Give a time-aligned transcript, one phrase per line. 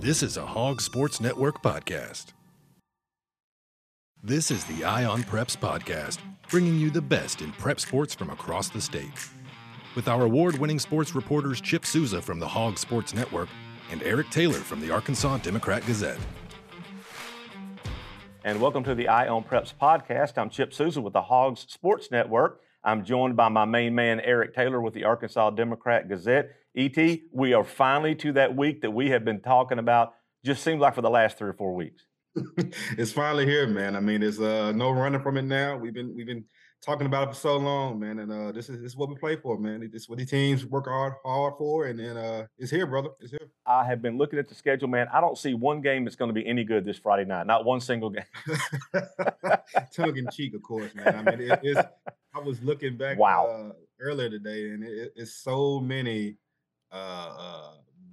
[0.00, 2.26] This is a Hog Sports Network podcast.
[4.22, 6.18] This is the Eye on Preps podcast,
[6.48, 9.10] bringing you the best in prep sports from across the state.
[9.96, 13.48] With our award winning sports reporters Chip Souza from the Hog Sports Network
[13.90, 16.20] and Erick Taylor from the Arkansas Democrat Gazette.
[18.44, 20.38] And welcome to the Eye on Preps podcast.
[20.38, 22.60] I'm Chip Souza with the Hogs Sports Network.
[22.84, 26.50] I'm joined by my main man, Erick Taylor, with the Arkansas Democrat Gazette.
[26.78, 30.14] ET, we are finally to that week that we have been talking about,
[30.44, 32.06] just seems like for the last three or four weeks.
[32.96, 33.96] it's finally here, man.
[33.96, 35.76] I mean, there's uh, no running from it now.
[35.76, 36.44] We've been we've been
[36.80, 38.20] talking about it for so long, man.
[38.20, 39.80] And uh, this is this is what we play for, man.
[39.92, 43.08] This is what the teams work hard hard for, and then uh, it's here, brother.
[43.18, 43.50] It's here.
[43.66, 45.08] I have been looking at the schedule, man.
[45.12, 47.46] I don't see one game that's going to be any good this Friday night.
[47.48, 48.24] Not one single game.
[49.92, 51.14] Tongue in cheek, of course, man.
[51.16, 51.88] I mean, it, it's.
[52.34, 53.46] I was looking back wow.
[53.46, 56.36] uh, earlier today, and it, it's so many
[56.92, 57.70] uh, uh,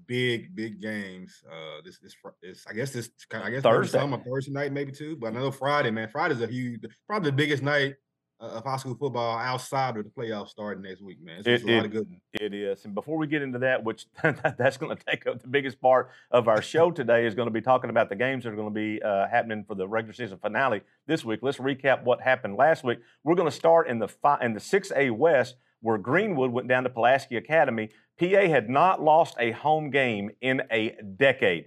[0.08, 1.44] big, big games.
[1.50, 5.16] Uh, this, this, this, I guess this, I guess Thursday, some Thursday night, maybe too.
[5.16, 6.10] But I know Friday, man.
[6.10, 7.96] Friday's a huge, probably the biggest night
[8.40, 11.40] of high school football outside of the playoffs starting next week, man.
[11.46, 12.08] It's, it, a lot of good.
[12.34, 12.84] It is.
[12.86, 14.08] And before we get into that, which
[14.58, 17.54] that's going to take up the biggest part of our show today, is going to
[17.54, 20.14] be talking about the games that are going to be uh, happening for the regular
[20.14, 21.40] season finale this week.
[21.42, 23.00] Let's recap what happened last week.
[23.24, 26.84] We're going to start in the fi- in the 6A West, where Greenwood went down
[26.84, 27.90] to Pulaski Academy.
[28.20, 31.66] PA had not lost a home game in a decade.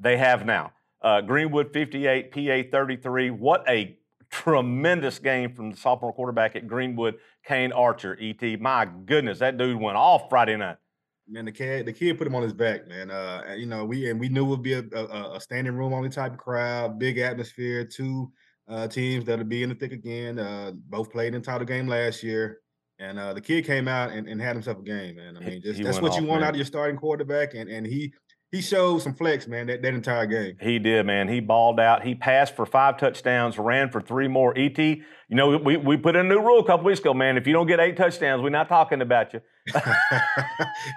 [0.00, 0.72] They have now.
[1.02, 3.30] Uh, Greenwood 58, PA 33.
[3.30, 3.96] What a
[4.30, 8.18] tremendous game from the sophomore quarterback at Greenwood, Kane Archer.
[8.20, 10.76] Et, my goodness, that dude went off Friday night.
[11.28, 13.10] Man, the kid, the kid put him on his back, man.
[13.10, 15.92] Uh, you know, we and we knew it would be a, a, a standing room
[15.92, 18.30] only type of crowd, big atmosphere, two
[18.68, 20.38] uh, teams that'll be in the thick again.
[20.38, 22.60] Uh, both played in title game last year.
[22.98, 25.36] And uh, the kid came out and, and, had himself a game, man.
[25.36, 26.48] I mean, just, that's what off, you want man.
[26.48, 27.52] out of your starting quarterback.
[27.52, 28.14] And and he
[28.52, 30.56] he showed some flex, man, that, that entire game.
[30.60, 31.28] He did, man.
[31.28, 32.04] He balled out.
[32.04, 34.56] He passed for five touchdowns, ran for three more.
[34.56, 37.36] ET, you know, we, we put in a new rule a couple weeks ago, man.
[37.36, 39.40] If you don't get eight touchdowns, we're not talking about you.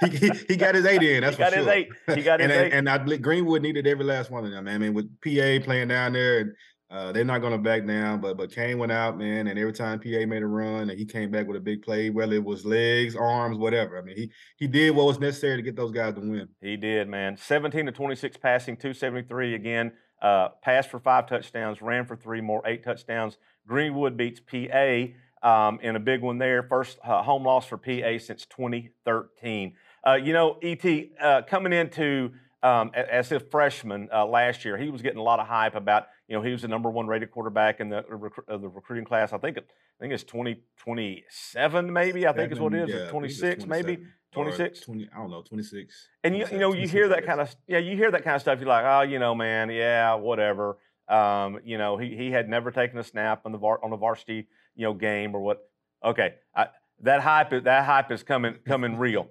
[0.02, 1.22] he, he, he, got his eight in.
[1.22, 1.90] That's he got for his eight.
[2.14, 2.72] He got his and, eight.
[2.72, 4.76] And, and I, Greenwood needed every last one of them, man.
[4.76, 6.54] I mean, with PA playing down there and
[6.92, 9.74] uh, they're not going to back down, but but Kane went out, man, and every
[9.74, 12.44] time PA made a run, and he came back with a big play, whether it
[12.44, 13.98] was legs, arms, whatever.
[13.98, 16.48] I mean, he he did what was necessary to get those guys to win.
[16.62, 17.38] He did, man.
[17.38, 19.92] 17 to 26 passing, 273 again.
[20.20, 23.38] Uh, passed for five touchdowns, ran for three more, eight touchdowns.
[23.68, 25.06] Greenwood beats PA
[25.44, 26.64] um, in a big one there.
[26.64, 29.76] First uh, home loss for PA since 2013.
[30.06, 30.84] Uh, you know, ET
[31.22, 32.32] uh, coming into
[32.64, 36.08] um, as a freshman uh, last year, he was getting a lot of hype about
[36.30, 39.04] you know, he was the number one rated quarterback in the rec- uh, the recruiting
[39.04, 39.34] class.
[39.34, 39.62] I think I
[40.00, 42.28] think it's 2027 maybe.
[42.28, 42.96] I think is what it is.
[42.96, 43.98] Yeah, 26 maybe.
[44.32, 47.56] 26 20 i don't know 26 and you, you know you hear that kind of
[47.68, 50.78] yeah you hear that kind of stuff you're like oh you know man yeah whatever
[51.08, 53.98] um, you know he, he had never taken a snap on the var- on the
[53.98, 55.68] varsity you know game or what
[56.06, 56.68] okay I,
[57.02, 59.30] that hype that hype is coming coming real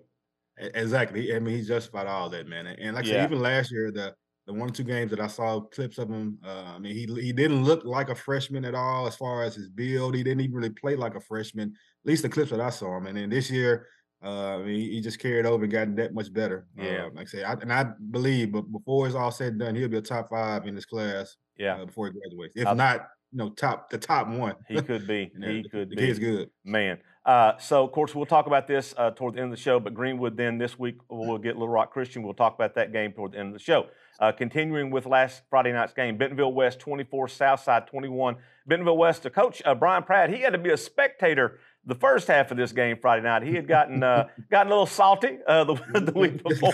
[0.59, 3.15] exactly i mean he justified all that man and like i yeah.
[3.15, 4.17] said even last year the
[4.49, 7.05] the one or two games that I saw clips of him, uh, I mean, he
[7.21, 10.15] he didn't look like a freshman at all as far as his build.
[10.15, 12.97] He didn't even really play like a freshman, at least the clips that I saw
[12.97, 13.07] him.
[13.07, 13.87] And then this year,
[14.25, 16.67] uh, I mean, he just carried over and gotten that much better.
[16.79, 19.61] Yeah, uh, like I say, I, and I believe, but before it's all said and
[19.61, 21.37] done, he'll be a top five in this class.
[21.59, 24.55] Yeah, uh, before he graduates, if I, not, you know, top the top one.
[24.67, 25.31] He could be.
[25.45, 26.07] he could the be.
[26.07, 26.99] Kid's good, man.
[27.29, 29.79] Uh, so, of course, we'll talk about this uh, toward the end of the show.
[29.79, 32.23] But Greenwood, then this week, we'll get Little Rock Christian.
[32.23, 33.89] We'll talk about that game toward the end of the show.
[34.19, 38.37] Uh, continuing with last Friday night's game, Bentonville West 24, Southside 21.
[38.67, 42.29] Bentonville West, the coach, uh, Brian Pratt, he had to be a spectator the first
[42.29, 43.43] half of this game Friday night.
[43.43, 46.73] He had gotten uh, gotten a little salty uh, the, the, week before.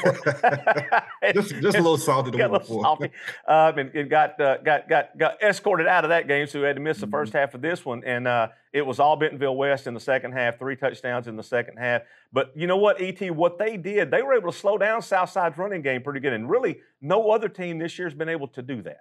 [1.33, 2.83] just, just, a little salty the got week before.
[2.83, 3.11] Salty,
[3.47, 6.65] um, and, and got, uh, got got got escorted out of that game, so he
[6.65, 7.37] had to miss the 1st mm-hmm.
[7.37, 8.03] half of this one.
[8.05, 11.43] And uh, it was all Bentonville West in the second half, three touchdowns in the
[11.43, 12.03] second half.
[12.33, 15.59] But you know what, Et, what they did, they were able to slow down Southside's
[15.59, 18.63] running game pretty good, and really no other team this year has been able to
[18.63, 19.01] do that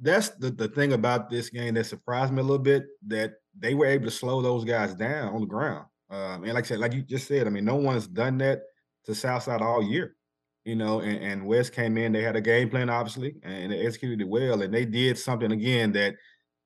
[0.00, 3.74] that's the, the thing about this game that surprised me a little bit that they
[3.74, 5.86] were able to slow those guys down on the ground.
[6.10, 8.62] Um, and like I said, like you just said, I mean, no one's done that
[9.06, 10.16] to Southside all year.
[10.64, 13.84] You know, and, and West came in, they had a game plan, obviously, and they
[13.84, 14.62] executed it well.
[14.62, 16.14] And they did something again that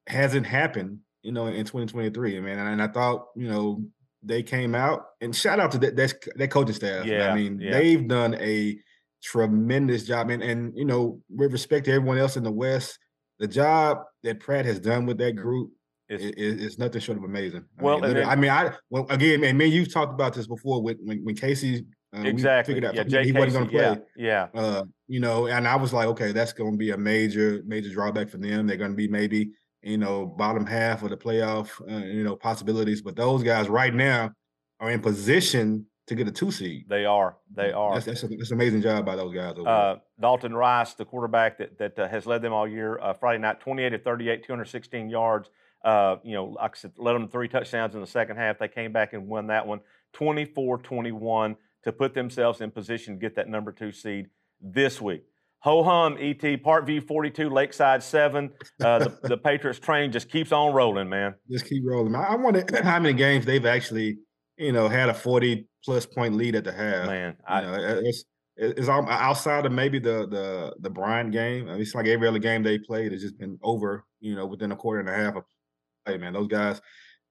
[0.07, 2.37] hasn't happened, you know, in 2023.
[2.37, 3.83] I mean, and I thought, you know,
[4.23, 7.07] they came out and shout out to that that's that coaching staff.
[7.07, 7.73] Yeah, I mean, yeah.
[7.73, 8.79] they've done a
[9.23, 10.31] tremendous job.
[10.31, 12.99] And and you know, with respect to everyone else in the West,
[13.39, 15.73] the job that Pratt has done with that group
[16.09, 17.65] is, is, is nothing short of amazing.
[17.81, 20.83] Well, I mean, I, mean I well again, man, man, you've talked about this before
[20.83, 22.75] with when, when Casey Uh, exactly.
[22.75, 24.05] figured out Yeah, he, Jay he wasn't going to play.
[24.17, 24.61] Yeah, yeah.
[24.61, 27.91] Uh, you know, and I was like, okay, that's going to be a major, major
[27.91, 28.67] drawback for them.
[28.67, 29.51] They're going to be maybe,
[29.83, 33.03] you know, bottom half of the playoff, uh, you know, possibilities.
[33.03, 34.33] But those guys right now
[34.81, 36.87] are in position to get a two seed.
[36.89, 37.37] They are.
[37.55, 37.95] They are.
[37.95, 39.55] That's that's, a, that's an amazing job by those guys.
[39.59, 39.69] Over.
[39.69, 43.39] Uh, Dalton Rice, the quarterback that that uh, has led them all year, uh, Friday
[43.39, 45.51] night, 28 to 38, 216 yards.
[45.89, 48.59] Uh, you know, like I said, led them three touchdowns in the second half.
[48.59, 49.81] They came back and won that one
[50.13, 54.27] 24 21 to put themselves in position to get that number two seed
[54.61, 55.23] this week.
[55.61, 58.51] Ho hum, ET, Parkview 42, Lakeside 7.
[58.85, 61.35] Uh, the, the Patriots train just keeps on rolling, man.
[61.51, 62.15] Just keep rolling.
[62.15, 64.19] I, I wonder how many games they've actually,
[64.59, 67.07] you know, had a 40 plus point lead at the half.
[67.07, 68.27] Man, I, know, it's
[68.59, 71.67] it's outside of maybe the the the Bryant game.
[71.67, 74.05] I mean, it's like every other game they played has just been over.
[74.21, 75.45] You know, within a quarter and a half of
[76.09, 76.19] play.
[76.19, 76.81] Man, those guys,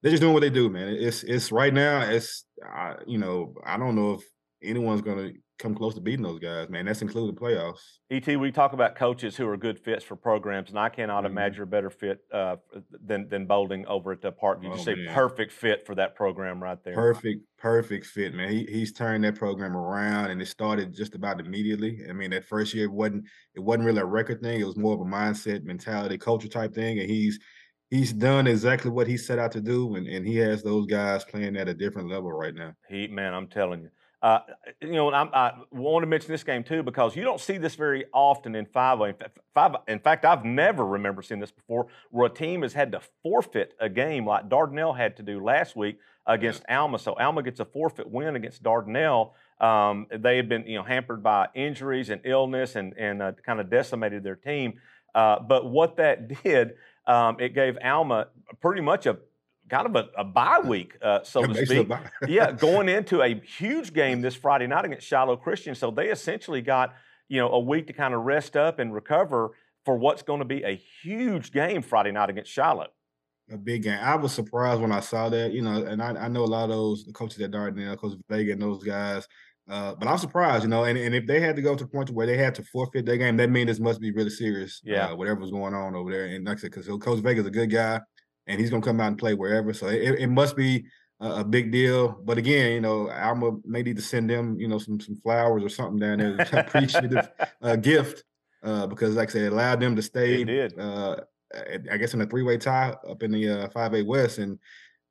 [0.01, 0.69] they're just doing what they do.
[0.69, 2.01] Man, it's it's right now.
[2.01, 4.21] It's I, you know, I don't know if
[4.63, 6.69] anyone's gonna come close to beating those guys.
[6.69, 7.79] Man, that's including playoffs.
[8.11, 11.27] ET, we talk about coaches who are good fits for programs, and I cannot Mhm.
[11.31, 12.57] imagine a better fit uh,
[12.91, 14.75] than than Bolding over at the Parkview.
[14.75, 15.15] Just Oh, a man.
[15.15, 16.93] perfect fit for that program right there.
[16.93, 18.49] Perfect, perfect fit, man.
[18.51, 22.05] He he's turned that program around, and it started just about immediately.
[22.07, 23.25] I mean, that first year it wasn't
[23.55, 24.61] it wasn't really a record thing.
[24.61, 27.39] It was more of a mindset, mentality, culture type thing, and he's
[27.89, 31.23] he's done exactly what he set out to do, and, and he has those guys
[31.23, 32.73] playing at a different level right now.
[32.89, 33.89] He, man, I'm telling you.
[34.19, 34.39] Uh,
[34.81, 37.59] you know, and I'm, I want to mention this game too because you don't see
[37.59, 41.51] this very often in 5 In fact, five, in fact, I've never remember seeing this
[41.51, 45.43] before where a team has had to forfeit a game like Dardanelle had to do
[45.43, 46.97] last week against Alma.
[46.97, 49.33] So Alma gets a forfeit win against Dardanelle.
[49.61, 53.59] Um, they had been, you know, hampered by injuries and illness and and uh, kind
[53.59, 54.79] of decimated their team.
[55.13, 56.73] Uh, but what that did,
[57.07, 58.27] um, it gave Alma
[58.61, 59.17] pretty much a
[59.69, 61.89] kind of a, a bye week, uh, so to speak
[62.27, 65.75] yeah, going into a huge game this Friday night against Shiloh Christian.
[65.75, 66.93] So they essentially got,
[67.27, 69.51] you know, a week to kind of rest up and recover
[69.83, 72.87] for what's going to be a huge game Friday night against Shiloh.
[73.51, 73.99] a big game.
[74.01, 76.65] I was surprised when I saw that, you know, and I, I know a lot
[76.65, 79.27] of those coaches at Dardanelle, Coach Vega, and those guys.
[79.69, 81.89] Uh, but I'm surprised, you know, and, and if they had to go to the
[81.89, 84.29] point to where they had to forfeit their game, that means this must be really
[84.29, 84.81] serious.
[84.83, 85.07] Yeah.
[85.07, 86.25] uh, whatever's going on over there.
[86.25, 87.99] And like I said, because Coach Vega's is a good guy,
[88.47, 89.73] and he's gonna come out and play wherever.
[89.73, 90.85] So it, it must be
[91.19, 92.09] a, a big deal.
[92.23, 95.63] But again, you know, Alma may need to send them, you know, some some flowers
[95.63, 97.29] or something down there, appreciative
[97.61, 98.23] uh, gift,
[98.63, 100.45] uh, because like I said, it allowed them to stay.
[100.45, 100.79] Did.
[100.79, 101.17] Uh,
[101.91, 104.59] I guess in a three way tie up in the uh, five A West and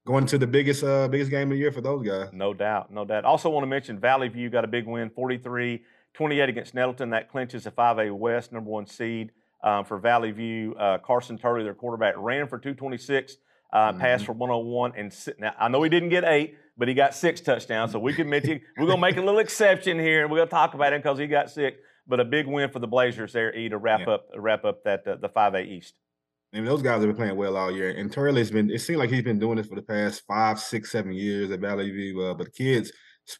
[0.06, 2.28] going to the biggest uh, biggest game of the year for those guys.
[2.32, 3.24] No doubt, no doubt.
[3.26, 7.10] Also want to mention Valley View got a big win, 43-28 against Nettleton.
[7.10, 9.32] That clinches the 5A West number one seed
[9.62, 10.74] um, for Valley View.
[10.78, 13.36] Uh, Carson Turley, their quarterback, ran for 226,
[13.72, 14.26] uh, passed Mhm.
[14.26, 14.92] for 101.
[14.96, 17.92] And now I know he didn't get eight, but he got six touchdowns.
[17.92, 20.74] So we can mention we're gonna make a little exception here, and we're gonna talk
[20.74, 21.78] about him because he got six.
[22.08, 24.14] But a big win for the Blazers there, E, to wrap Yeah.
[24.14, 25.94] up wrap up that uh, the 5A East.
[26.56, 27.90] And those guys have been playing well all year.
[27.90, 30.90] And Turley's been, it seems like he's been doing this for the past five, six,
[30.90, 32.22] seven years at Valley View.
[32.22, 32.90] Uh, but the kids,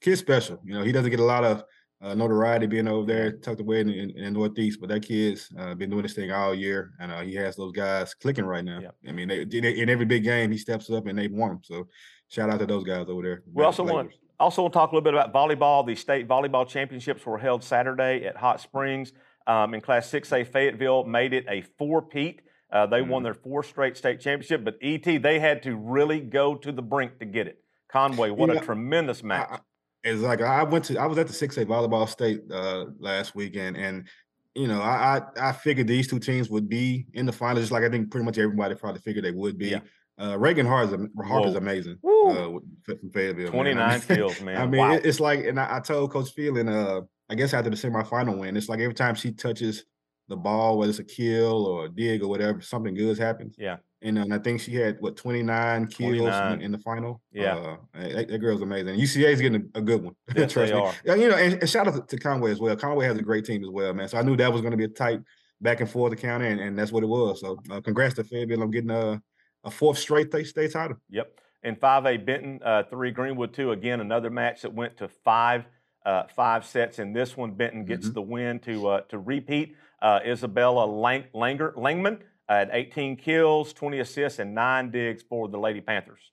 [0.02, 0.60] kid's special.
[0.64, 1.64] You know, he doesn't get a lot of
[2.02, 4.80] uh, notoriety being over there, tucked away in, in, in the Northeast.
[4.82, 6.90] But that kid's uh, been doing this thing all year.
[7.00, 8.80] And uh, he has those guys clicking right now.
[8.80, 8.96] Yep.
[9.08, 11.60] I mean, they, they- in every big game, he steps up and they won him.
[11.62, 11.88] So
[12.28, 13.42] shout out to those guys over there.
[13.50, 15.86] We also want also want to talk a little bit about volleyball.
[15.86, 19.14] The state volleyball championships were held Saturday at Hot Springs.
[19.46, 22.42] Um, in Class 6A, Fayetteville made it a four-peat.
[22.72, 23.24] Uh, they won Mhm.
[23.24, 27.18] their fourth straight state championship, but ET they had to really go to the brink
[27.20, 27.62] to get it.
[27.88, 29.48] Conway, what a tremendous match!
[29.50, 29.58] I-
[30.04, 33.34] It's like I went to I was at the six A volleyball state uh, last
[33.34, 34.08] weekend, and
[34.54, 37.72] you know I, I I figured these two teams would be in the finals, just
[37.72, 39.68] like I think pretty much everybody probably figured they would be.
[39.68, 39.80] Yeah.
[40.18, 41.98] Uh, Reagan Hart is, Hart is amazing.
[42.02, 42.28] Woo.
[42.30, 44.56] Uh, from Fayetteville, 29 mean- kills, man.
[44.56, 44.94] I mean, wow.
[44.94, 48.38] it- it's like, and I, I told Coach Phelan, uh, I guess after the semifinal
[48.38, 49.84] win, it's like every time she touches
[50.28, 53.54] the ball, whether it's a kill or a dig or whatever, something good happens.
[53.58, 53.76] Yeah.
[54.02, 56.60] And, uh, and I think she had what 29 kills 29.
[56.60, 57.22] In, the final.
[57.32, 57.54] Yeah.
[57.56, 58.98] uh, that, that girl's amazing.
[58.98, 60.14] UCA is getting a, a good one.
[60.36, 60.84] Yes, Trust they me.
[60.84, 60.94] are.
[61.04, 62.76] Yeah, you know, and, and shout out to, Conway as well.
[62.76, 64.08] Conway has a great team as well, man.
[64.08, 65.20] So I knew that was going to be a tight
[65.60, 67.40] back and forth encounter, and, and that's what it was.
[67.40, 68.62] So uh, congrats to Fayetteville.
[68.62, 69.22] I'm getting a,
[69.64, 70.96] a fourth straight state title.
[71.10, 71.40] Yep.
[71.62, 73.72] In 5A, Benton, uh, 3, Greenwood 2.
[73.72, 75.64] Again, another match that went to five
[76.04, 77.00] uh, five sets.
[77.00, 78.14] In this one, Benton gets Mhm.
[78.14, 79.74] the win to uh, to repeat.
[80.00, 85.58] Uh, Isabella Lang- Langer, Langman had 18 kills, 20 assists, and 9 digs for the
[85.58, 86.32] Lady Panthers.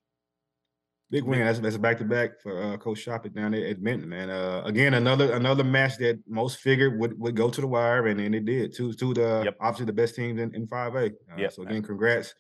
[1.10, 1.46] Big win.
[1.46, 4.32] That's that's back to back for uh, Coach Shopping down at Benton, man.
[4.32, 8.20] Uh, again, another another match that most figured would, would go to the wire, and,
[8.20, 8.74] and it did.
[8.74, 9.58] Two two the Yep.
[9.60, 11.12] obviously the best teams in, in 5A.
[11.12, 11.52] Uh, Yep.
[11.54, 12.34] So again, congrats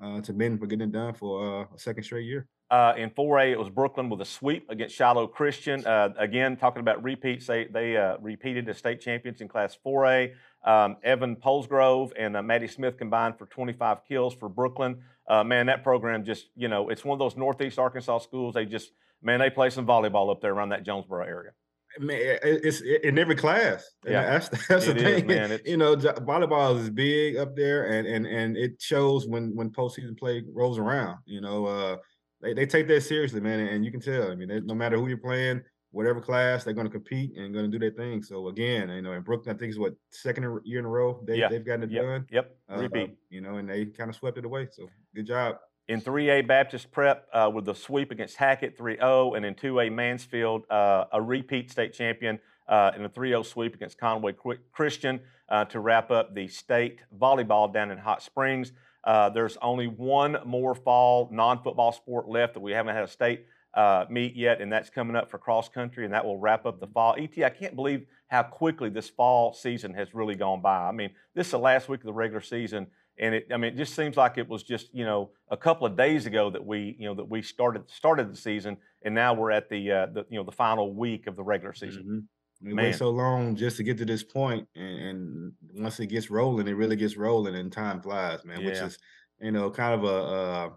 [0.00, 2.46] uh, to Benton for getting it done for uh, a second straight year.
[2.70, 5.84] Uh, in 4A, it was Brookland with a sweep against Shiloh Christian.
[5.84, 10.34] Uh, again, talking about repeats, they, they uh, repeated as state champions in Class 4A.
[10.64, 14.98] Um, Evan Polesgrove and uh, Maddie Smith combined for 25 kills for Brookland.
[15.28, 18.54] Uh, man, that program just, you know, it's one of those Northeast Arkansas schools.
[18.54, 18.90] They just,
[19.22, 21.52] man, they play some volleyball up there around that Jonesboro area.
[21.98, 23.84] Man, it's in every class.
[24.06, 25.06] Yeah, that's that's the thing.
[25.06, 25.50] is, man.
[25.50, 29.70] It's- you know, volleyball is big up there, and and and it shows when when
[29.70, 31.18] postseason play rolls around.
[31.26, 31.96] You know, uh,
[32.42, 34.30] they they take that seriously, man, and you can tell.
[34.30, 37.52] I mean, they, no matter who you're playing, whatever class, they're going to compete and
[37.52, 38.22] going to do their thing.
[38.22, 41.20] So again, you know, in Brookland, I think it's what second year in a row
[41.26, 42.26] they Yeah, they've gotten it Yep, done.
[42.30, 43.16] yep, Uh, repeat.
[43.28, 44.68] you know, and they kind of swept it away.
[44.70, 45.56] So good job.
[45.88, 49.34] In 3A, Baptist Prep uh, with the sweep against Hackett 3 0.
[49.34, 53.74] And in 2A, Mansfield, uh, a repeat state champion uh, in a 3 0 sweep
[53.74, 54.34] against Conway
[54.70, 58.72] Christian uh, to wrap up the state volleyball down in Hot Springs.
[59.02, 63.08] Uh, there's only one more fall non football sport left that we haven't had a
[63.08, 66.66] state uh, meet yet, and that's coming up for cross country, and that will wrap
[66.66, 67.14] up the fall.
[67.18, 70.88] ET, I can't believe how quickly this fall season has really gone by.
[70.88, 72.86] I mean, this is the last week of the regular season,
[73.18, 75.86] and it, I mean, it just seems like it was just you know a couple
[75.86, 79.34] of days ago that we you know that we started started the season, and now
[79.34, 82.02] we're at the, uh, the you know the final week of the regular season.
[82.04, 82.26] Mhm.
[82.62, 82.86] We Man.
[82.86, 86.68] wait so long just to get to this point, and, and once it gets rolling,
[86.68, 88.64] it really gets rolling, and time flies, man.
[88.64, 88.98] Which is,
[89.40, 90.70] you know, kind of a uh,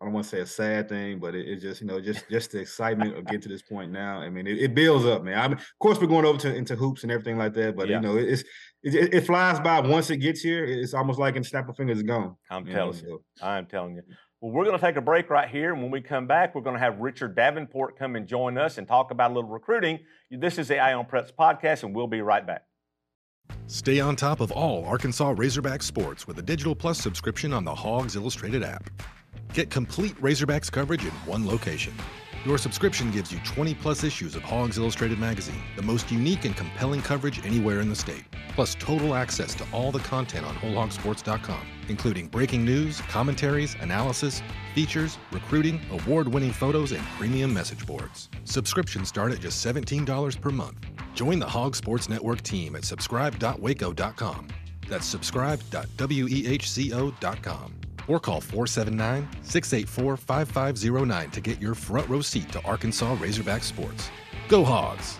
[0.00, 2.28] I don't want to say a sad thing, but it, it just you know just
[2.30, 4.20] just the excitement of getting to this point now.
[4.20, 5.38] I mean, it, it builds up, man.
[5.38, 7.88] I mean, of course, we're going over to into hoops and everything like that, but
[7.88, 7.96] Yeah.
[7.96, 8.42] you know, it's
[8.82, 10.64] it, it flies by once it gets here.
[10.64, 12.36] It's almost like in snap of fingers, it's gone.
[12.50, 13.22] I'm you know, telling you.
[13.38, 13.46] so.
[13.46, 14.02] I'm telling you.
[14.42, 15.72] Well, we're going to take a break right here.
[15.72, 18.76] And when we come back, we're going to have Richard Davenport come and join us
[18.76, 19.98] and talk about a little recruiting.
[20.30, 22.64] This is the Eye on Preps podcast, and we'll be right back.
[23.66, 27.74] Stay on top of all Arkansas Razorback sports with a Digital Plus subscription on the
[27.74, 28.90] Hogs Illustrated app.
[29.52, 31.92] Get complete Razorbacks coverage in one location.
[32.44, 36.56] Your subscription gives you 20 plus issues of Hogs Illustrated magazine, the most unique and
[36.56, 38.22] compelling coverage anywhere in the state,
[38.54, 44.42] plus total access to all the content on WholeHogSports.com, including breaking news, commentaries, analysis,
[44.76, 48.28] features, recruiting, award winning photos, and premium message boards.
[48.44, 50.78] Subscriptions start at just $17 per month.
[51.14, 54.46] Join the Hog Sports Network team at subscribe.wehco.com.
[54.88, 57.85] That's subscribe.wehco.com.
[58.08, 64.10] Or call 479 684 5509 to get your front row seat to Arkansas Razorback sports.
[64.48, 65.18] Go Hogs!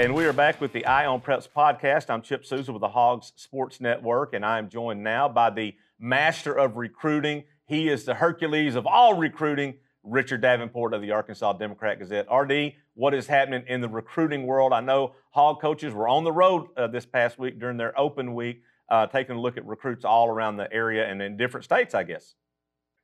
[0.00, 2.08] And we are back with the Eye on Preps podcast.
[2.08, 5.74] I'm Chip Souza with the Hogs Sports Network, and I am joined now by the
[5.98, 7.44] master of recruiting.
[7.66, 12.26] He is the Hercules of all recruiting, Richard Davenport of the Arkansas Democrat Gazette.
[12.32, 14.72] RD, what is happening in the recruiting world?
[14.72, 18.34] I know Hog coaches were on the road uh, this past week during their open
[18.34, 21.94] week, uh, taking a look at recruits all around the area and in different states,
[21.94, 22.34] I guess.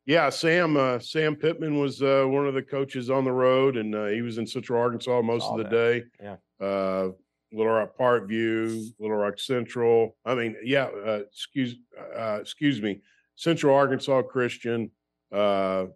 [0.06, 3.94] Yeah, Sam uh, Sam Pittman was uh, one of the coaches on the road, and
[3.94, 5.70] uh, he was in Central Arkansas most Saw of the that.
[5.70, 6.04] day.
[6.22, 6.36] Yeah.
[6.64, 7.08] Uh,
[7.52, 10.16] Little Rock Parkview, Little Rock Central.
[10.24, 10.84] I mean, yeah.
[10.84, 11.76] Uh, excuse
[12.16, 13.00] uh, excuse me,
[13.34, 14.90] Central Arkansas Christian.
[15.32, 15.86] Uh,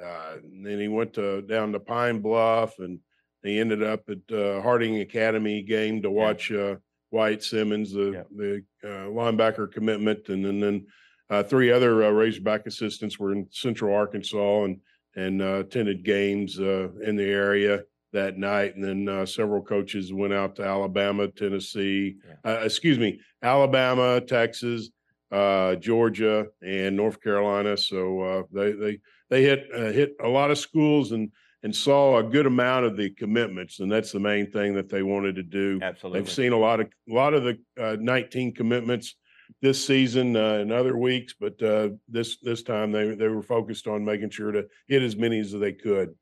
[0.00, 2.98] uh, and then he went to down to Pine Bluff, and
[3.42, 6.76] he ended up at uh, Harding Academy game to watch uh,
[7.10, 8.22] White Simmons, the Yeah.
[8.36, 10.86] the uh, linebacker commitment, and then then
[11.30, 14.80] uh, three other uh, Razorback assistants were in Central Arkansas and
[15.16, 17.82] and uh, attended games uh, in the area
[18.12, 18.74] that night.
[18.76, 24.90] And then uh, several coaches went out to Alabama, Tennessee, uh, excuse me, Alabama, Texas,
[25.32, 27.76] uh, Georgia, and North Carolina.
[27.76, 28.98] So uh, they they
[29.30, 31.30] they hit uh, hit a lot of schools and
[31.62, 35.02] and saw a good amount of the commitments, and that's the main thing that they
[35.02, 35.78] wanted to do.
[35.82, 36.20] Absolutely.
[36.20, 39.16] They've seen a lot of a lot of the uh, 19 commitments
[39.60, 43.86] this season uh, and other weeks, but uh, this this time they they were focused
[43.86, 46.14] on making sure to hit as many as they could.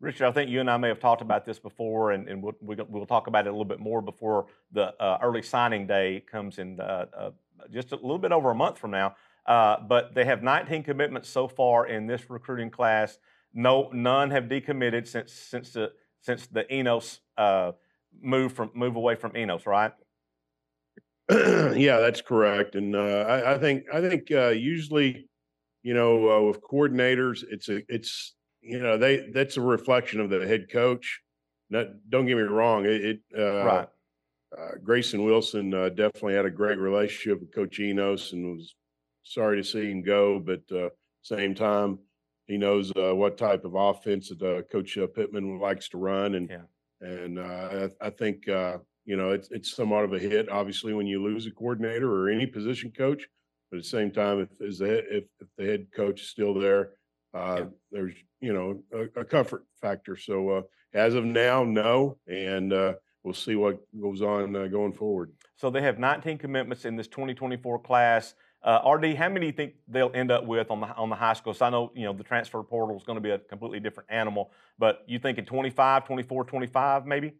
[0.00, 2.54] Richard, I think you and I may have talked about this before, and, and we'll,
[2.60, 6.22] we'll we'll talk about it a little bit more before the uh, early signing day
[6.30, 7.30] comes in uh, uh,
[7.70, 9.16] just a little bit over a month from now.
[9.44, 13.18] Uh, but they have 19 commitments so far in this recruiting class.
[13.54, 17.72] No, none have decommitted since since the since the Enos uh,
[18.20, 19.92] move from move away from Enos, right?
[21.30, 22.74] yeah, that's correct.
[22.74, 25.28] And uh, I, I think I think uh, usually,
[25.82, 30.30] you know, uh, with coordinators, it's a it's you know they that's a reflection of
[30.30, 31.20] the head coach.
[31.70, 32.86] Not, don't get me wrong.
[32.86, 33.88] It, it uh, right.
[34.58, 38.74] uh, Grayson Wilson uh, definitely had a great relationship with Coach Enos, and was
[39.22, 40.38] sorry to see him go.
[40.38, 40.88] But uh,
[41.20, 41.98] same time,
[42.48, 46.34] he knows uh, what type of offense that uh, Coach uh, Pittman likes to run,
[46.34, 46.62] and Yeah.
[47.00, 50.94] and uh, I, I think uh, you know it's it's somewhat of a hit, obviously,
[50.94, 53.28] when you lose a coordinator or any position coach.
[53.70, 56.54] But at the same time, if is the if, if the head coach is still
[56.54, 56.92] there,
[57.34, 57.64] uh, Yeah.
[57.92, 60.16] there's you know a, a comfort factor.
[60.16, 60.62] So uh,
[60.94, 65.32] as of now, no, and uh, we'll see what goes on uh, going forward.
[65.56, 68.34] So they have 19 commitments in this 2024 class.
[68.62, 71.16] Uh, RD, how many do you think they'll end up with on the on the
[71.16, 71.54] high school?
[71.54, 74.10] So I know you know the transfer portal is going to be a completely different
[74.10, 77.34] animal, but you think thinking 25, 24, 25 maybe?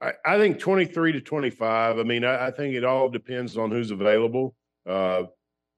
[0.00, 1.98] I, I think 23 to 25.
[1.98, 4.56] I mean, I, I think it all depends on who's available.
[4.86, 5.24] Uh,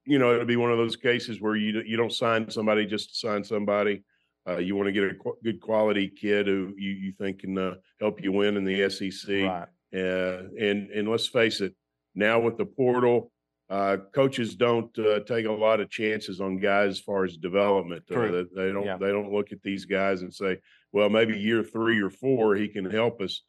[0.07, 3.11] you know, it'll be one of those cases where you you don't sign somebody just
[3.11, 4.05] to sign somebody.
[4.49, 7.59] Uh, you want to get a qu- good quality kid who you, you think can
[7.59, 9.29] uh, help you win in the SEC.
[9.29, 9.69] Right.
[9.95, 11.75] Uh, and and let's face it,
[12.15, 13.33] now with the portal,
[13.69, 18.05] uh, coaches don't uh, take a lot of chances on guys as far as development.
[18.11, 18.97] Uh, they, they don't Yeah.
[18.97, 20.59] they don't look at these guys and say,
[20.93, 23.43] well, maybe year three or four he can help us.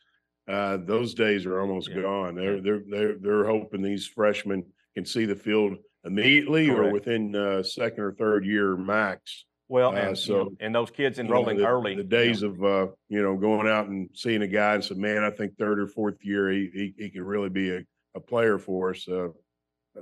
[0.47, 2.01] Uh, those days are almost Yeah.
[2.01, 2.35] gone.
[2.35, 4.63] They're they're they're they're hoping these freshmen
[4.95, 9.45] can see the field immediately or within uh, second or third year max.
[9.69, 11.91] Well, Uh, and, you know, so, and those kids You know, enrolling the, early.
[11.93, 14.83] The you know, days of uh, you know going out and seeing a guy and
[14.83, 17.81] said, "Man, I think third or fourth year he he, he could really be a,
[18.15, 19.07] a player for us."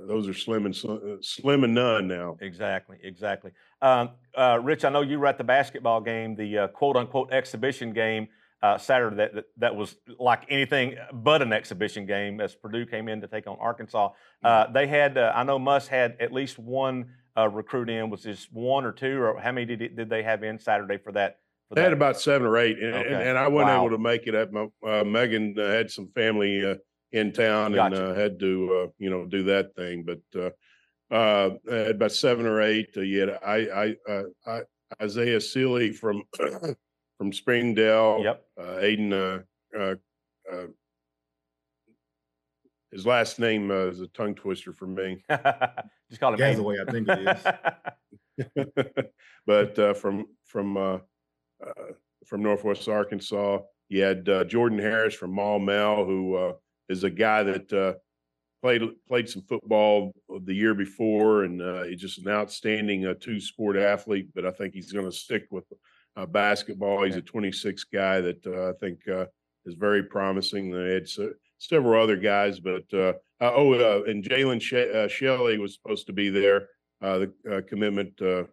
[0.06, 2.36] Those are slim and sl- uh, slim and none now.
[2.40, 3.52] Exactly, exactly.
[3.80, 7.32] Um, uh, Rich, I know you were at the basketball game, the uh, quote unquote
[7.32, 8.28] exhibition game
[8.62, 13.08] uh, Saturday that, that that was like anything but an exhibition game as Purdue came
[13.08, 14.10] in to take on Arkansas.
[14.42, 18.10] Uh, they had, uh, I know Muss had at least one uh, recruit in.
[18.10, 21.12] Was this one or two, or how many did, did they have in Saturday for
[21.12, 21.38] that?
[21.68, 23.28] For They had about seven or eight, and, and- Okay.
[23.28, 23.86] and I wasn't Wow.
[23.86, 24.34] able to make it.
[24.34, 26.76] At my, uh, Megan had some family uh,
[27.16, 30.40] in town and uh, had to uh, you know do that thing, but.
[30.40, 30.50] Uh,
[31.08, 32.88] uh, I had about seven or eight.
[32.96, 34.60] Uh, you had I, I, uh, I,
[35.00, 36.24] Isaiah Sealy from
[37.16, 38.22] from Springdale.
[38.24, 38.44] Yep.
[38.58, 39.94] uh, Aiden, uh, uh,
[40.52, 40.66] uh,
[42.90, 45.22] his last name uh, is a tongue twister for me,
[46.08, 46.56] Just call him Aiden.
[46.56, 49.04] Gazaway, I think it is.
[49.46, 50.98] but uh, from from uh,
[51.64, 51.92] uh,
[52.26, 53.58] from Northwest Arkansas,
[53.88, 56.52] you had uh, Jordan Harris from Maumelle, who uh,
[56.88, 57.94] is a guy that uh,
[58.62, 60.12] played played some football
[60.44, 64.28] the year before, and uh, he's just an outstanding uh, two sport athlete.
[64.34, 65.64] But I think he's going to stick with
[66.16, 67.04] uh, basketball.
[67.04, 69.26] He's a 26 guy that uh, I think uh,
[69.64, 70.70] is very promising.
[70.70, 75.74] They had se- several other guys, but oh, uh, and Jalen she- uh, Shelley was
[75.74, 76.68] supposed to be there.
[77.02, 78.44] Uh, the uh, commitment uh,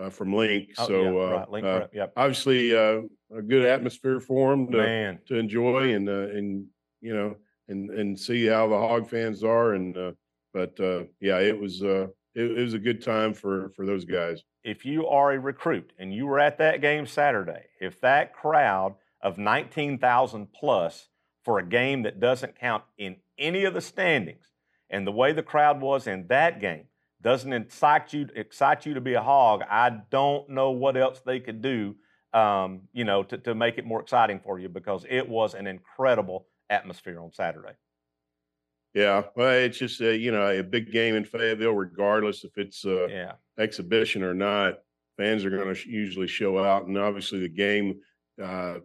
[0.00, 0.70] uh, from Link.
[0.78, 1.50] Oh, so yeah, uh, right.
[1.50, 2.12] Link Prep, yep.
[2.16, 3.00] obviously uh,
[3.36, 6.66] a good atmosphere for him to, Man, to enjoy and uh, and
[7.00, 7.36] you know
[7.70, 9.74] and and see how the Hog fans are.
[9.74, 10.12] And uh,
[10.52, 14.04] but uh, yeah, it was uh, it, it was a good time for for those
[14.04, 14.42] guys.
[14.62, 18.94] if you are a recruit and you were at that game Saturday, if that crowd
[19.22, 21.08] of 19,000 plus
[21.44, 24.46] for a game that doesn't count in any of the standings,
[24.90, 26.84] and the way the crowd was in that game
[27.22, 31.40] doesn't excite you excite you to be a hog, I don't know what else they
[31.40, 31.96] could do,
[32.32, 35.66] um, you know, to, to make it more exciting for you because it was an
[35.66, 37.74] incredible atmosphere on Saturday.
[38.94, 42.84] Yeah, well, it's just uh, you know a big game in Fayetteville, regardless if it's
[42.84, 44.78] uh, Yeah, exhibition or not.
[45.16, 48.00] Fans are going to sh- usually show out, and obviously the game
[48.42, 48.78] uh,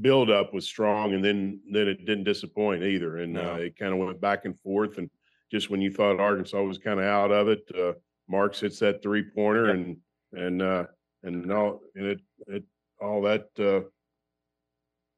[0.00, 3.52] build up was strong, and then then it didn't disappoint either, and No.
[3.54, 4.98] uh, it kind of went back and forth.
[4.98, 5.08] And
[5.52, 7.92] just when you thought Arkansas was kind of out of it, uh,
[8.28, 9.98] Marks hits that three pointer, and
[10.32, 10.86] and uh,
[11.22, 12.64] and all and it it
[13.00, 13.86] all that uh,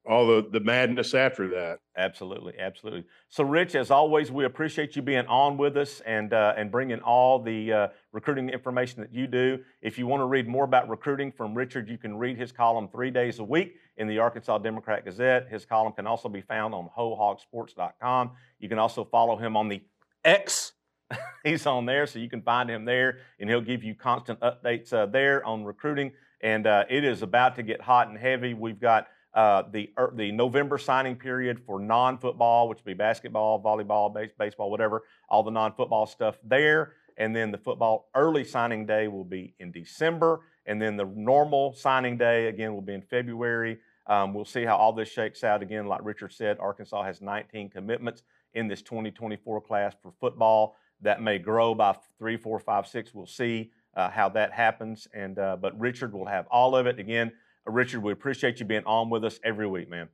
[0.09, 1.81] all the the madness after that.
[1.97, 3.05] Absolutely, absolutely.
[3.29, 7.01] So, Rich, as always, we appreciate you being on with us and uh, and bringing
[7.01, 9.59] all the uh, recruiting information that you do.
[9.83, 12.89] If you want to read more about recruiting from Richard, you can read his column
[12.89, 15.49] three days a week in the Arkansas Democrat Gazette.
[15.49, 18.31] His column can also be found on WholeHogSports.com.
[18.59, 19.83] You can also follow him on the
[20.25, 20.73] X.
[21.45, 24.93] He's on there, so you can find him there, and he'll give you constant updates
[24.93, 26.13] uh, there on recruiting.
[26.41, 28.55] And uh, it is about to get hot and heavy.
[28.55, 33.63] We've got uh, the er, the November signing period for non-football, which would be basketball,
[33.63, 36.95] volleyball, base, baseball, whatever, all the non-football stuff there.
[37.19, 41.75] And then the football early signing day will be in December, and then the normal
[41.75, 43.79] signing day again will be in February.
[44.07, 45.63] Um, we'll see how all this shakes out.
[45.63, 48.23] Again, like Richard said, Arkansas has 19 commitments
[48.55, 50.77] in this 2024 class for football.
[51.03, 53.13] That may grow by three, four, five, six.
[53.13, 55.07] We'll see uh, how that happens.
[55.13, 57.33] And uh, but Richard will have all of it again.
[57.67, 60.09] Richard, we appreciate you being on with us every week, man.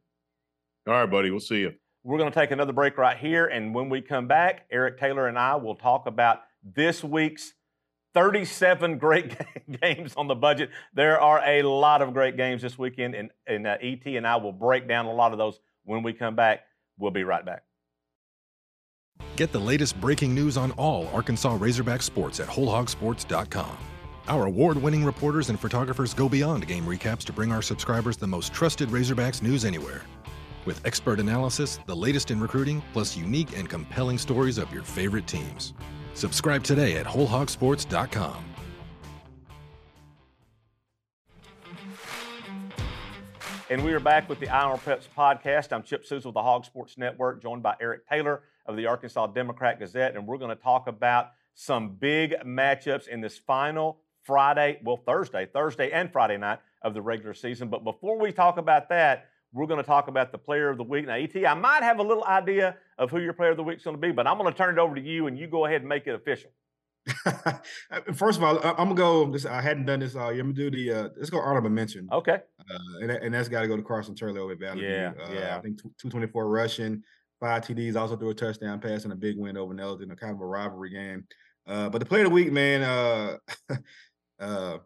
[0.87, 1.73] All right, buddy, we'll see you.
[2.05, 3.47] We're going to take another break right here.
[3.47, 7.55] And when we come back, Erick Taylor and I will talk about this week's
[8.15, 9.37] 37 great
[9.81, 10.71] games on the budget.
[10.95, 14.37] There are a lot of great games this weekend, and, and uh, ET and I
[14.37, 16.61] will break down a lot of those when we come back.
[16.99, 17.63] We'll be right back.
[19.37, 23.77] Get the latest breaking news on all Arkansas Razorback sports at WholeHogSports.com.
[24.29, 28.27] Our award winning reporters and photographers go beyond game recaps to bring our subscribers the
[28.27, 30.03] most trusted Razorbacks news anywhere.
[30.65, 35.27] With expert analysis, the latest in recruiting, plus unique and compelling stories of your favorite
[35.27, 35.75] teams.
[36.15, 38.45] Subscribe today at WholeHogSports.com.
[43.71, 45.73] And we are back with the Eye on Preps podcast.
[45.73, 49.29] I'm Chip Souza with the Hog Sports Network, joined by Erick Taylor of the Arkansas
[49.29, 54.81] Democrat Gazette, and we're going to talk about some big matchups in this final Friday,
[54.85, 57.69] well, Thursday, Thursday and Friday night of the regular season.
[57.69, 60.85] But before we talk about that, we're going to talk about the player of the
[60.85, 61.07] week.
[61.07, 63.79] Now, ET, I might have a little idea of who your player of the week
[63.79, 65.47] is going to be, but I'm going to turn it over to you, and you
[65.47, 66.51] go ahead and make it official.
[68.15, 69.29] First of all, I'm gonna go.
[69.29, 70.41] This I hadn't done this all year.
[70.41, 70.93] I'm gonna do the.
[70.93, 72.09] Uh, let's go honorable mention.
[72.13, 72.39] Okay.
[72.61, 75.33] Uh, and, and that's got to go to Carson Turley over at Valley Yeah, Uh,
[75.33, 75.57] yeah.
[75.57, 77.03] I think 224 rushing,
[77.41, 80.33] five TDs, also threw a touchdown pass and a big win over Nettleton, a kind
[80.33, 81.27] of a rivalry game.
[81.67, 83.37] Uh, but the player of the week, man, uh,
[84.43, 84.79] uh,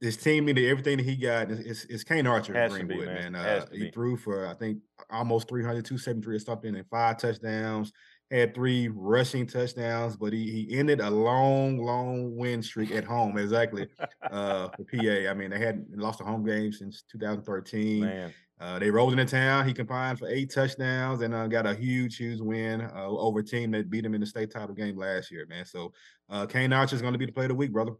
[0.00, 1.50] his team needed everything that he got.
[1.50, 3.32] It's, it's, it's Kane Archer Has to be, Greenwood, man.
[3.32, 3.46] man.
[3.46, 3.90] Uh, he be.
[3.90, 4.78] threw for I think
[5.10, 7.92] almost 300, 273 or something, and five touchdowns.
[8.30, 13.38] Had three rushing touchdowns, but he he ended a long, long win streak at home.
[13.38, 13.86] Exactly
[14.30, 15.30] uh, for PA.
[15.30, 18.00] I mean, they hadn't lost a home game since 2013.
[18.00, 18.34] Man.
[18.58, 19.68] Uh, they rolled into town.
[19.68, 23.44] He combined for eight touchdowns and uh, got a huge, huge win uh, over a
[23.44, 25.66] team that beat him in the state title game last year, man.
[25.66, 25.92] So
[26.30, 27.92] uh, Kane Archer is going to be the player of the week, brother.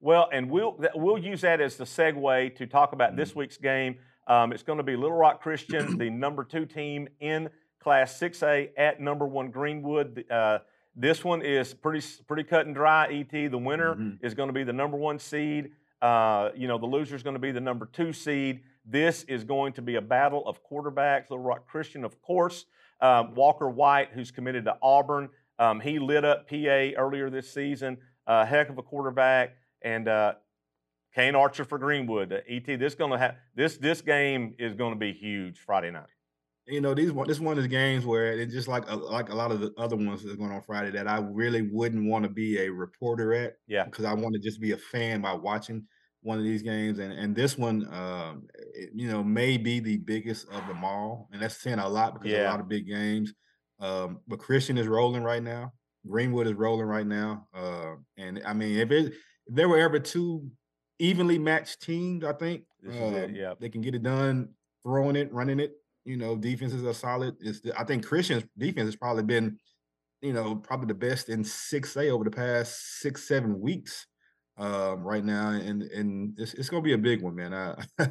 [0.00, 3.96] Well, and we'll we'll use that as the segue to talk about this week's game.
[4.26, 8.70] Um, it's going to be Little Rock Christian, the number two team in Class 6A
[8.76, 10.24] at number one Greenwood.
[10.30, 10.60] Uh,
[10.96, 13.06] this one is pretty pretty cut and dry.
[13.12, 14.18] Et the winner Mhm.
[14.22, 15.72] is going to be the number one seed.
[16.00, 18.60] Uh, you know, the loser is going to be the number two seed.
[18.86, 21.28] This is going to be a battle of quarterbacks.
[21.30, 22.64] Little Rock Christian, of course.
[23.02, 27.98] Um, Walker White, who's committed to Auburn, um, he lit up PA earlier this season.
[28.26, 30.34] A heck of a quarterback and uh,
[31.14, 32.32] Kane Archer for Greenwood.
[32.32, 36.08] Uh, Et, this gonna have this this game is going to be huge Friday night.
[36.66, 39.30] You know, these one this one of the games where it's just like a, like
[39.30, 42.22] a lot of the other ones that's going on Friday that I really wouldn't want
[42.24, 45.32] to be a reporter at Yeah, because I want to just be a fan by
[45.32, 45.86] watching
[46.22, 46.98] one of these games.
[47.00, 51.28] And and this one, um, it- you know, may be the biggest of them all,
[51.32, 52.48] and that's saying a lot because Yeah.
[52.48, 53.34] a lot of big games.
[53.80, 55.72] Um, but Christian is rolling right now.
[56.06, 57.48] Greenwood is rolling right now.
[57.52, 59.14] Uh, and I mean, if it
[59.50, 60.48] there were ever two
[60.98, 63.58] evenly matched teams, I think it, um, yep.
[63.60, 64.50] they can get it done,
[64.82, 65.72] throwing it, running it.
[66.04, 67.36] You know, defenses are solid.
[67.40, 69.58] It's the, I think Christian's defense has probably been,
[70.22, 74.06] you know, probably the best in six A over the past six seven weeks
[74.56, 77.54] um, right now, and and it's, it's gonna be a big one, man.
[77.54, 77.82] I,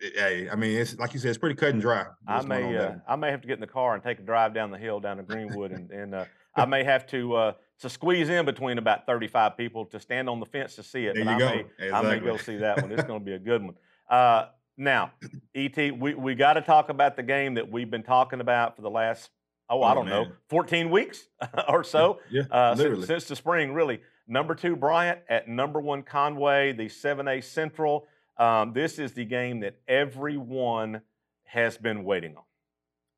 [0.00, 2.06] hey, I mean, it's like you said, it's pretty cut and dry.
[2.26, 2.94] I may uh.
[3.06, 4.98] I may have to get in the car and take a drive down the hill
[5.00, 8.78] down to Greenwood, and, and uh, I may have to uh, to squeeze in between
[8.78, 11.14] about thirty five people to stand on the fence to see it.
[11.14, 11.64] There but you I go.
[11.78, 12.90] may I may go see that one.
[12.92, 13.74] It's going to be a good one.
[14.08, 14.46] Uh,
[14.78, 15.12] now,
[15.54, 18.80] Et, we we got to talk about the game that we've been talking about for
[18.80, 19.28] the last
[19.68, 21.26] oh, I Oh, don't know fourteen weeks
[21.68, 22.20] or so.
[22.30, 24.00] Yeah, uh, since, since the spring, really.
[24.26, 28.06] Number two, Bryant at number one, Conway, the 7A Central.
[28.38, 31.00] Um, this is the game that everyone
[31.44, 32.42] has been waiting on.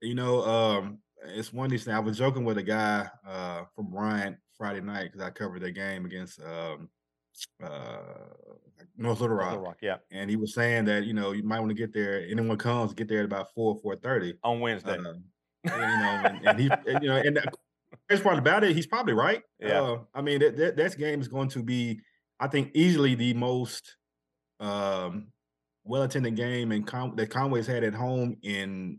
[0.02, 1.96] You know, um, it's one of these things.
[1.96, 5.70] I was joking with a guy uh, from Bryant Friday night because I covered their
[5.70, 6.88] game against um,
[7.62, 7.98] uh,
[8.96, 9.62] North Little Rock.
[9.62, 12.26] Rock, yeah, and he was saying that you know you might want to get there.
[12.28, 14.34] Anyone comes, get there at about four four thirty.
[14.42, 14.96] on Wednesday.
[14.96, 15.24] And,
[15.64, 17.52] you know, and, and he, and, you know, and the
[18.08, 19.42] best part about it, he's probably right.
[19.58, 19.80] Yeah.
[19.80, 22.00] Uh, I mean, that, that that game is going to be,
[22.38, 23.96] I think, easily the most
[24.58, 25.28] um,
[25.84, 28.98] well attended game and Con- that Conway's had at home in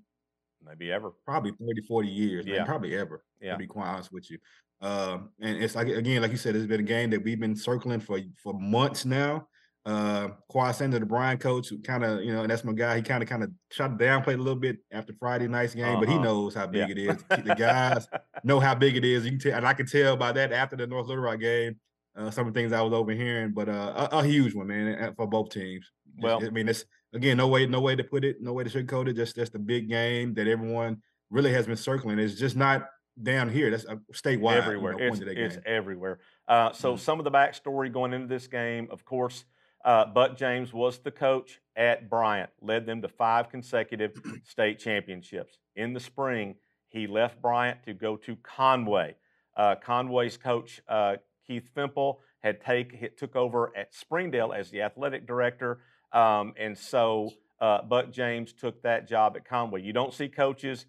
[0.66, 1.12] Maybe ever.
[1.26, 2.66] probably 30, 40 years, man, Yeah.
[2.66, 3.24] probably ever.
[3.42, 3.54] Yeah.
[3.54, 4.38] To be quite honest with you.
[4.82, 7.56] Um, and it's like again, like you said, it's been a game that we've been
[7.56, 9.48] circling for for months now.
[9.84, 12.98] Uh Quad Sander, the Bryant coach, who kind of, you know, and that's my guy.
[12.98, 16.08] He kind of kind of shot downplayed a little bit after Friday night's game, but
[16.08, 16.24] he Uh-huh.
[16.24, 16.92] knows how big Yeah.
[16.92, 17.24] it is.
[17.30, 18.08] The guys
[18.44, 19.26] know how big it is.
[19.26, 21.80] You can tell, and I can tell by that after the North Little Rock game.
[22.16, 25.02] Uh, some of the things I was overhearing, but uh, a, a huge one, man,
[25.02, 25.90] uh, for both teams.
[26.20, 28.70] Well- I mean, it's again, no way, no way to put it, no way to
[28.70, 29.14] sugarcoat it.
[29.14, 32.20] Just just the big game that everyone really has been circling.
[32.20, 32.90] It's just not
[33.22, 33.70] down here.
[33.70, 34.56] That's uh, statewide.
[34.56, 34.94] you everywhere.
[34.94, 36.20] know, It's, it's everywhere.
[36.48, 37.00] Uh, so Mhm.
[37.00, 39.46] some of the backstory going into this game, of course,
[39.84, 44.14] uh, Buck James was the coach at Bryant, led them to five consecutive
[44.46, 45.58] state championships.
[45.76, 46.56] In the spring,
[46.90, 49.16] he left Bryant to go to Conway.
[49.56, 55.28] Uh, Conway's coach uh, Keith Fimple had take took over at Springdale as the athletic
[55.28, 55.82] director,
[56.14, 59.82] um, and so uh, Buck James took that job at Conway.
[59.82, 60.86] You don't see coaches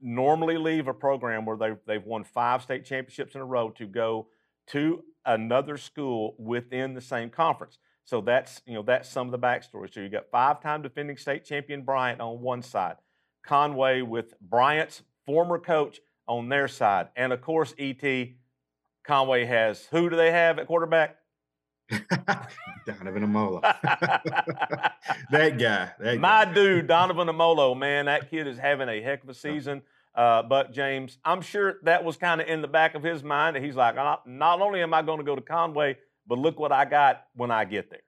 [0.00, 3.86] normally leave a program where they've, they've won five state championships in a row to
[3.86, 4.28] go
[4.68, 7.78] to another school within the same conference.
[8.04, 9.92] So that's you know that's some of the backstory.
[9.92, 12.96] So you got five-time defending state champion Bryant on one side,
[13.44, 18.02] Conway with Bryant's former coach on their side, and of course ET
[19.04, 21.19] Conway has who do they have at quarterback?
[22.86, 23.60] Donovan Amolo.
[25.30, 25.90] that guy.
[25.98, 26.52] That My guy.
[26.54, 29.82] dude, Donovan Amolo, man, that kid is having a heck of a season.
[30.14, 33.56] Uh, but James, I'm sure that was kind of in the back of his mind.
[33.56, 36.72] He's like, not, not only am I going to go to Conway, but look what
[36.72, 38.00] I got when I get there.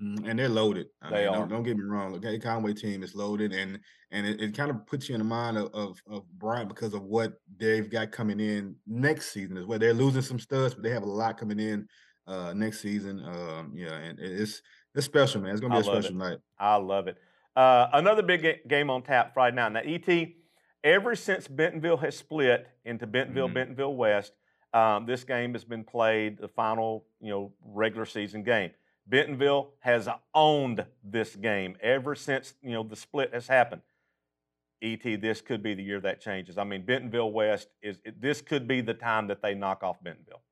[0.00, 0.88] Mm, and they're loaded.
[1.00, 1.34] I They mean, are.
[1.36, 2.14] Don't, don't get me wrong.
[2.16, 5.24] Okay, Conway team is loaded, and and it, it kind of puts you in the
[5.24, 9.64] mind of, of of Bryant because of what they've got coming in next season as
[9.64, 9.78] well.
[9.78, 11.88] They're losing some studs, but they have a lot coming in
[12.26, 13.22] uh next season.
[13.24, 14.62] Um, yeah, and it's
[14.94, 15.52] it's special, man.
[15.52, 16.38] It's gonna be I a special night.
[16.58, 17.16] I love it.
[17.54, 19.72] Uh, another big game on tap Friday night.
[19.72, 20.28] Now, ET,
[20.84, 23.54] ever since Bentonville has split into Bentonville, Mhm.
[23.54, 24.32] Bentonville West,
[24.74, 28.72] um, this game has been played the final, you know, regular season game.
[29.06, 33.82] Bentonville has owned this game ever since you know the split has happened.
[34.82, 36.58] Et, this could be the year that changes.
[36.58, 40.42] I mean, Bentonville West is this could be the time that they knock off Bentonville.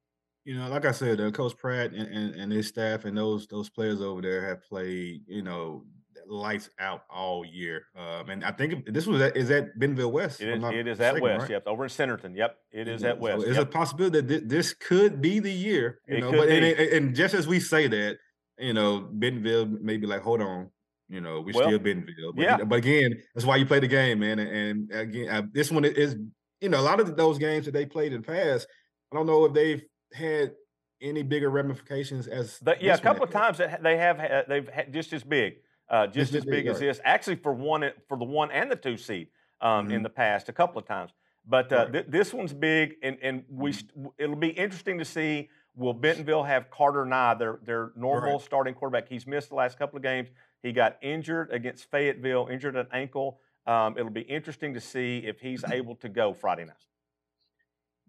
[0.45, 3.47] You know, like I said, uh, Coach Pratt and, and, and his staff and those
[3.47, 5.85] those players over there have played, you know,
[6.27, 7.85] lights out all year.
[7.97, 10.41] Um, and I think this was at, is at Bentonville West.
[10.43, 11.43] It is, it is at West.
[11.43, 11.51] right?
[11.53, 12.37] Yep, over in Centerton.
[12.37, 13.43] Yep, it is Yeah, at West.
[13.43, 13.69] So it's Yep.
[13.69, 16.31] a possibility that thi- this could be the year, you It know.
[16.31, 18.19] could But and, and- just as we say that,
[18.59, 20.71] you know, Bentonville may be like, hold on,
[21.09, 22.33] you know, we're Well, still Bentonville.
[22.35, 22.57] But, yeah.
[22.65, 24.39] but again, that's why you play the game, man.
[24.39, 26.17] And, and again, uh, this one is,
[26.61, 28.67] you know, a lot of those games that they played in the past.
[29.13, 29.83] I don't know if they've
[30.14, 30.55] had
[31.00, 34.68] any bigger ramifications as The- yeah, a couple of times that they have had, they've
[34.68, 35.57] had just as big,
[35.90, 36.87] uh, just Just as big big, as right.
[36.87, 37.00] this.
[37.05, 39.29] Actually, for one for the one and the two seed
[39.61, 40.05] um, in Mhm.
[40.05, 41.12] the past, a couple of times.
[41.46, 41.92] But uh, Right.
[41.92, 43.74] th- this one's big, and and we Mhm.
[43.74, 45.50] st- it'll be interesting to see.
[45.77, 48.40] Will Bentonville have Carter Nye, their their normal Right.
[48.40, 49.09] starting quarterback?
[49.09, 50.31] He's missed the last couple of games.
[50.62, 53.40] He got injured against Fayetteville, injured an ankle.
[53.66, 56.77] Um, it'll be interesting to see if he's able to go Friday night.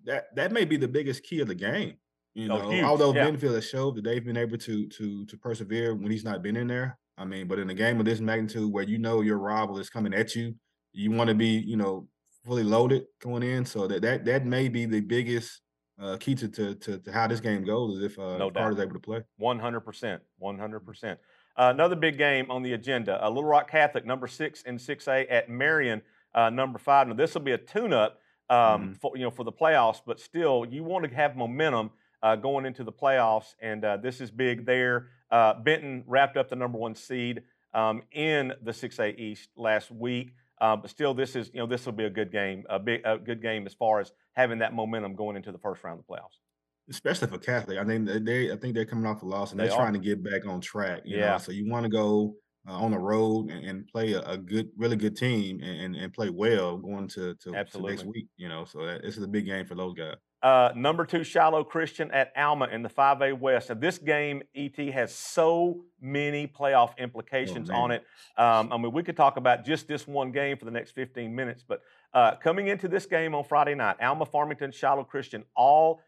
[0.05, 1.95] That that may be the biggest key of the game.
[2.33, 3.23] You Oh, know, although yeah.
[3.23, 6.55] Bentonville has showed that they've been able to to to persevere when he's not been
[6.55, 6.97] in there.
[7.17, 9.89] I mean, but in a game of this magnitude where you know your rival is
[9.89, 10.53] coming at you,
[10.91, 12.09] you want to be, you know,
[12.45, 13.65] fully loaded going in.
[13.65, 15.61] So that that that may be the biggest
[15.97, 18.79] uh, key to, to to to how this game goes is if uh, No Carter's
[18.81, 19.23] able to play.
[19.37, 21.19] One hundred percent, one hundred percent.
[21.57, 25.07] Uh, Another big game on the agenda: uh, Little Rock Catholic, number six and six
[25.07, 26.01] A at Marion,
[26.33, 27.07] uh, number five.
[27.07, 28.97] Now this will be a tune-up, um, Mhm.
[28.99, 31.91] for you know for the playoffs, but still you want to have momentum
[32.23, 35.09] uh, going into the playoffs, and uh, this is big there.
[35.31, 39.91] Uh, Benton wrapped up the number one seed um, in the six A East last
[39.91, 40.33] week.
[40.61, 43.01] Uh, but still, this is you know this will be a good game, a big
[43.05, 46.05] a good game as far as having that momentum going into the first round of
[46.07, 46.39] the playoffs.
[46.87, 47.79] especially for Catholic.
[47.79, 49.77] I think they- they I think they're coming off a loss and They they're are.
[49.81, 51.01] trying to get back on track.
[51.03, 51.31] You Yeah.
[51.31, 52.35] know, so you want to go
[52.67, 55.95] uh, on the road and, and play a, a good, really good team and, and,
[55.95, 58.27] and play well going to, to, to next week.
[58.37, 60.15] You know, so that, this is a big game for those guys.
[60.45, 63.69] Uh, number two, Shiloh Christian at Alma in the 5A West.
[63.69, 68.03] Now, this game, ET, has so many playoff implications on it.
[68.37, 71.33] Um, I mean, we could talk about just this one game for the next 15
[71.33, 71.81] minutes, but
[72.13, 75.99] uh, coming into this game on Friday night, Alma, Farmington, Shiloh Christian all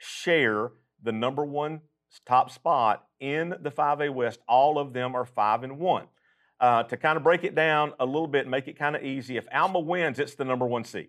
[0.00, 0.70] share
[1.02, 1.82] the number one
[2.26, 4.40] top spot in the 5A West.
[4.48, 6.06] All of them are five and one.
[6.60, 9.36] Uh, to kind of break it down a little bit, make it kind of easy.
[9.36, 11.08] If Alma wins, it's the number one seed.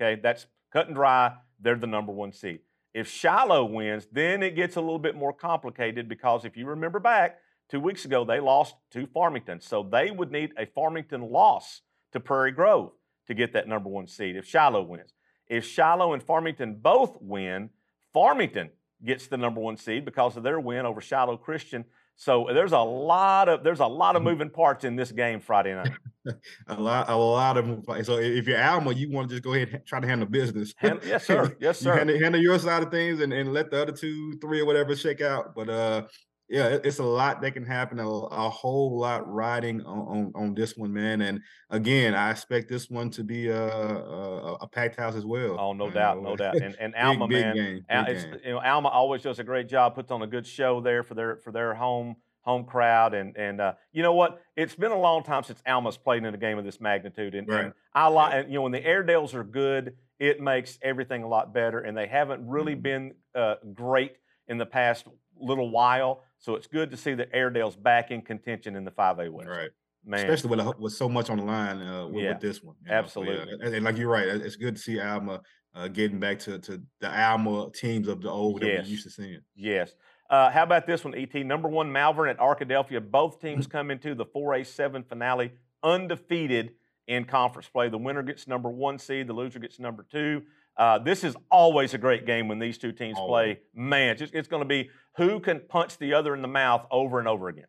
[0.00, 1.34] Okay, that's cut and dry.
[1.60, 2.60] They're the number one seed.
[2.94, 6.98] If Shiloh wins, then it gets a little bit more complicated because if you remember
[6.98, 9.60] back two weeks ago, they lost to Farmington.
[9.60, 11.82] So they would need a Farmington loss
[12.12, 12.92] to Prairie Grove
[13.26, 15.12] to get that number one seed if Shiloh wins.
[15.48, 17.70] If Shiloh and Farmington both win,
[18.14, 18.70] Farmington
[19.04, 21.84] gets the number one seed because of their win over Shiloh Christian.
[22.16, 25.74] So there's a lot of there's a lot of moving parts in this game Friday
[25.74, 25.90] night.
[26.66, 27.82] A lot, a lot of them.
[27.82, 28.02] play.
[28.02, 30.74] So if you're Alma, you want to just go ahead and try to handle business.
[30.78, 31.56] Han- yes, sir.
[31.60, 31.96] Yes, sir.
[31.96, 34.96] handle, handle your side of things and, and let the other two, three, or whatever
[34.96, 35.54] shake out.
[35.54, 36.02] But uh,
[36.48, 37.98] yeah, it's a lot that can happen.
[37.98, 41.20] A, a whole lot riding on, on on this one, man.
[41.22, 45.58] And again, I expect this one to be a a, a packed house as well.
[45.58, 46.22] Oh, no doubt, know.
[46.22, 46.60] no doubt.
[46.60, 49.94] And and Alma, big man, Al- big you know, Alma always does a great job,
[49.94, 53.60] puts on a good show there for their for their home home crowd, and and
[53.60, 54.42] uh, you know what?
[54.54, 57.48] It's been a long time since Alma's played in a game of this magnitude, and,
[57.48, 57.64] Right.
[57.64, 61.28] and I like, and, you know, when the Airedales are good, it makes everything a
[61.28, 62.82] lot better, and they haven't really Mhm.
[62.82, 65.06] been uh, great in the past
[65.38, 69.30] little while, so it's good to see the Airedales back in contention in the 5A
[69.30, 69.48] West.
[69.48, 69.70] Right.
[70.08, 70.20] Man.
[70.20, 72.76] especially with, with so much on the line uh, with, Yeah, with this one.
[72.84, 73.06] you know.
[73.08, 73.76] So, yeah, absolutely.
[73.76, 75.40] and, like you're right, it's good to see Alma
[75.74, 78.84] uh, getting back to to the Alma teams of the old that Yes.
[78.84, 79.40] we used to seeing.
[79.56, 79.94] Yes.
[80.30, 81.34] Uh, how about this one, ET?
[81.34, 83.00] Number one, Malvern at Arkadelphia.
[83.10, 86.72] Both teams come into the 4A7 finale undefeated
[87.08, 87.88] in conference play.
[87.88, 90.42] The winner gets number one seed, the loser gets number two.
[90.76, 93.56] Uh, this is always a great game when these two teams Always.
[93.56, 93.60] play.
[93.74, 97.18] Man, it's, it's going to be who can punch the other in the mouth over
[97.18, 97.66] and over again.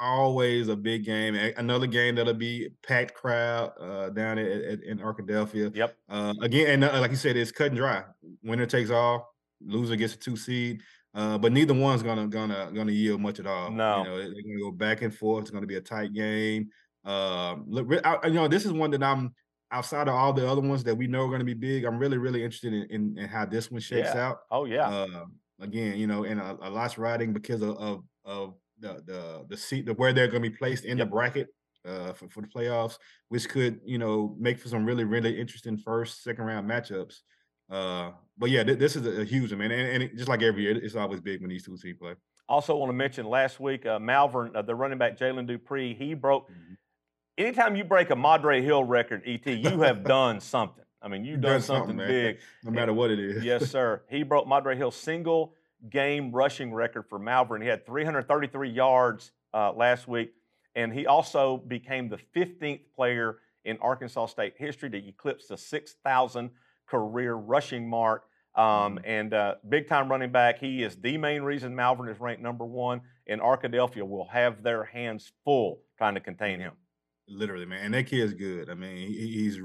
[0.00, 1.34] Always a big game.
[1.56, 5.74] Another game that'll be packed crowd uh, down at, at, in Arkadelphia.
[5.74, 5.96] Yep.
[6.08, 8.04] Uh, again, and uh, like you said, it's cut and dry.
[8.44, 9.34] Winner takes all.
[9.60, 10.82] Loser gets a two seed.
[11.14, 13.72] Uh, but neither one's gonna gonna gonna yield much at all.
[13.72, 13.98] No.
[13.98, 15.42] you know they're gonna go back and forth.
[15.42, 16.68] It's gonna be a tight game.
[17.04, 19.34] Um, look, I, you know, this is one that I'm
[19.72, 21.84] outside of all the other ones that we know are gonna be big.
[21.84, 24.28] I'm really really interested in in, in how this one shakes Yeah.
[24.28, 24.38] out.
[24.50, 24.88] Oh, yeah.
[24.88, 25.24] Uh,
[25.60, 29.56] again, you know, and a, a lot's riding because of of, of the the the
[29.56, 31.06] seat the where they're going to be placed in Yep.
[31.06, 31.48] the bracket
[31.86, 35.76] uh, for for the playoffs, which could you know make for some really really interesting
[35.76, 37.16] first second round matchups.
[37.70, 40.28] Uh, but yeah, th- this is a, a huge one, man, and, and it, just
[40.28, 42.14] like every year, it's always big when these two teams play.
[42.48, 46.14] Also, want to mention last week, uh, Malvern, uh, the running back Jalen Dupree, he
[46.14, 46.48] broke.
[46.50, 46.76] Mhm.
[47.36, 50.84] Anytime you break a Madre Hill record, ET, you have done something.
[51.02, 52.38] I mean, you've done, done something, something, big.
[52.64, 53.44] No matter what it is.
[53.44, 54.02] yes, sir.
[54.10, 55.54] He broke Madre Hill's single
[55.90, 57.62] game rushing record for Malvern.
[57.62, 60.32] He had 333 yards uh, last week,
[60.74, 66.50] and he also became the 15th player in Arkansas State history to eclipse the 6,000
[66.86, 68.24] career rushing mark.
[68.54, 70.58] Um, and uh, big time running back.
[70.58, 74.82] He is the main reason Malvern is ranked number one, and Arkadelphia will have their
[74.82, 76.72] hands full trying to contain him.
[77.28, 77.84] literally, man.
[77.84, 78.68] And that kid's good.
[78.68, 79.60] I mean, he, he's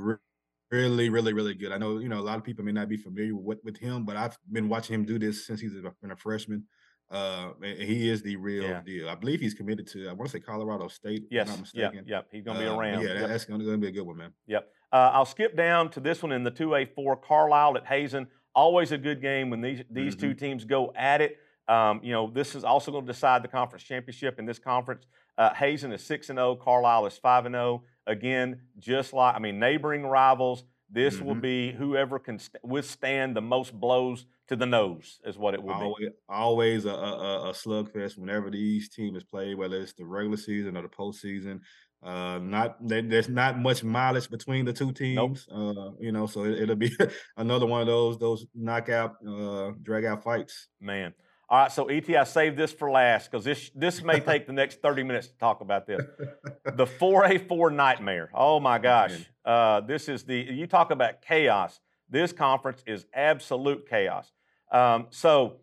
[0.73, 1.71] really, really, really good.
[1.71, 4.05] I know, you know, a lot of people may not be familiar with with him,
[4.05, 6.63] but I've been watching him do this since he's been a freshman.
[7.11, 8.81] Uh, and he is the real Yeah.
[8.81, 9.07] deal.
[9.09, 10.07] I believe he's committed to.
[10.09, 11.25] I want to say Colorado State.
[11.29, 12.05] Yes, if I'm mistaken.
[12.07, 12.21] yeah.
[12.31, 13.03] He's going to be Uh, around.
[13.03, 13.27] Yeah, Yep.
[13.29, 14.31] that's going to be a good one, man.
[14.47, 14.67] Yep.
[14.91, 18.25] Uh, I'll skip down to this one in the 2A4, Carlisle at Hazen.
[18.55, 21.37] Always a good game when these these two teams go at it.
[21.67, 25.05] Um, you know, this is also going to decide the conference championship in this conference.
[25.37, 27.83] Uh, Hazen is 6 and 0, Carlisle is 5 and 0.
[28.07, 30.65] Again, just like I mean, neighboring rivals.
[30.89, 31.41] This will Mhm.
[31.41, 35.85] be whoever can withstand the most blows to the nose, is what it will be.
[35.85, 40.77] Always, always a, a, a- slugfest whenever these teams play, whether it's the regular season
[40.77, 41.61] or the postseason.
[42.03, 45.47] Uh, not there's not much mileage between the two teams.
[45.49, 46.91] Uh, you know, so it, it'll be
[47.37, 50.67] another one of those those knockout, uh, drag out fights.
[50.81, 51.13] Man.
[51.53, 54.53] All right, so ET, I saved this for last because this this may take the
[54.53, 56.01] next 30 minutes to talk about this.
[56.75, 58.31] The 4A4 nightmare.
[58.33, 59.29] Oh my gosh.
[59.45, 61.79] Uh, this is the, you talk about chaos.
[62.09, 64.31] This conference is absolute chaos.
[64.71, 65.57] Um, so,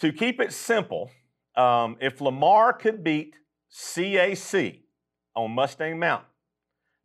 [0.00, 1.10] to keep it simple,
[1.56, 3.36] um, if Lamar could beat
[3.74, 4.80] CAC
[5.34, 6.28] on Mustang Mountain,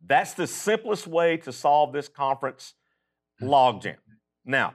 [0.04, 2.74] that's the simplest way to solve this conference
[3.42, 3.96] logjam.
[4.44, 4.74] Now,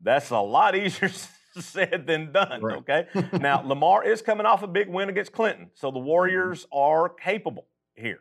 [0.00, 1.10] that's a lot easier
[1.64, 2.78] said than done, Right.
[2.78, 3.06] okay?
[3.40, 7.66] now, Lamar is coming off a big win against Clinton, so the Warriors are capable
[7.94, 8.20] here.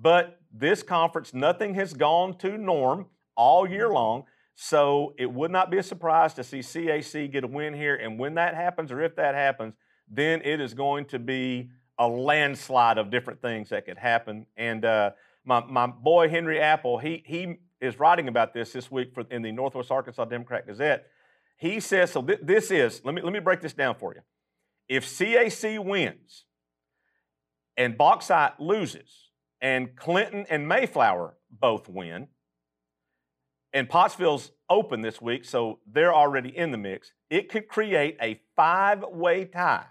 [0.00, 4.24] But this conference, nothing has gone to norm all year long,
[4.54, 7.94] so it would not be a surprise to see CAC get a win here.
[7.96, 9.74] And when that happens, or if that happens,
[10.10, 14.46] then it is going to be a landslide of different things that could happen.
[14.56, 15.10] And uh,
[15.44, 19.42] my, my boy Henry Apple, he, he is writing about this this week for, in
[19.42, 21.06] the Northwest Arkansas Democrat Gazette.
[21.58, 24.22] He says, so thi- this is, let me, let me break this down for you.
[24.88, 26.44] If CAC wins
[27.76, 32.28] and Bauxite loses and Clinton and Mayflower both win,
[33.72, 38.40] and Pottsville's open this week, so they're already in the mix, it could create a
[38.56, 39.86] five way tie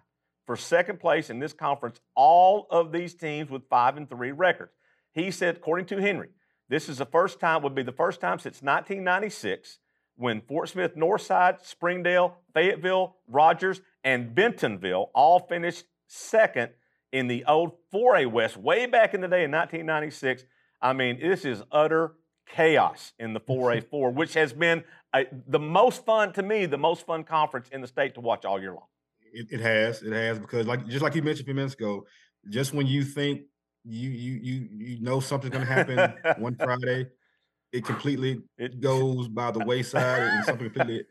[0.46, 4.72] for second place in this conference, all of these teams with five and three records.
[5.14, 6.30] He said, according to Henry,
[6.70, 9.80] this is the first time, would be the first time since 1996
[10.18, 16.72] when Fort Smith, Northside, Springdale, Fayetteville, Rogers, and Bentonville all finished second
[17.12, 20.44] in the old 4A West way back in the day in 1996.
[20.82, 22.14] I mean, this is utter
[22.48, 27.06] chaos in the 4A4, which has been uh the most fun to me, the most
[27.06, 28.88] fun conference in the state to watch all year long.
[29.34, 32.06] It, it has, it has, because like just like you mentioned a few minutes ago,
[32.50, 33.42] just when you think
[33.84, 37.08] you you you you know something's gonna happen one Friday,
[37.72, 41.04] it completely It goes by the wayside and something completely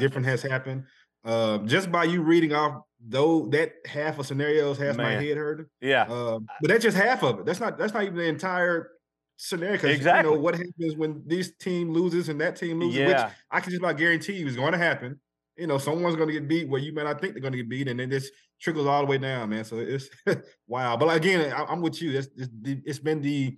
[0.00, 0.84] different has happened.
[1.24, 5.66] Um, just by you reading off though that half of scenarios has my head hurting.
[5.80, 7.46] Yeah, Um, but that's just half of it.
[7.46, 8.90] That's not that's not even the entire
[9.36, 9.74] scenario.
[9.86, 10.30] Exactly.
[10.30, 13.60] You know what happens when this team loses and that team loses, which yeah, I
[13.60, 15.20] can just about guarantee you is going to happen.
[15.56, 17.58] you know, someone's going to get beat where you may not think they're going to
[17.58, 18.30] get beat, and then this
[18.60, 19.64] trickles all the way down, man.
[19.64, 20.08] So it's
[20.66, 20.96] wow.
[20.96, 22.18] But again, I, am with you.
[22.18, 23.56] It's, it's, it's been the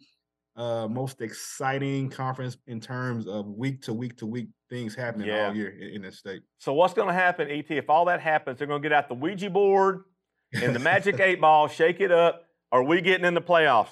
[0.61, 5.47] uh, most exciting conference in terms of week to week to week things happening yeah.
[5.47, 6.43] all year in, in this state.
[6.59, 7.65] So what's going to happen, Et?
[7.71, 10.05] If all that happens, they're going to get out the Ouija board
[10.53, 12.45] and the magic eight ball, shake it up.
[12.71, 13.89] Are we getting in the playoffs?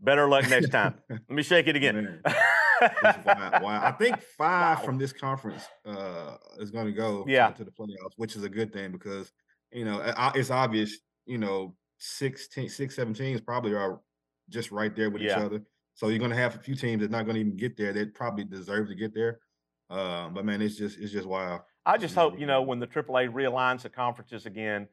[0.00, 0.94] Better luck next time.
[1.10, 2.20] Let me shake it again.
[2.24, 3.80] wow, wow.
[3.82, 4.84] I think five wow.
[4.84, 7.50] from this conference uh, is going to go yeah.
[7.50, 9.32] to the playoffs, which is a good thing because
[9.72, 10.00] you know
[10.36, 10.98] it's obvious.
[11.26, 13.98] You know, six, six, seven teams probably are
[14.48, 15.38] just right there with yeah.
[15.38, 15.62] each other.
[15.94, 17.92] So you're going to have a few teams that's not going to even get there.
[17.92, 19.40] That probably deserve to get there.
[19.90, 21.60] Um, but man, it's just it's just wild.
[21.86, 24.88] I just hope you know when the AAA realigns the conferences again.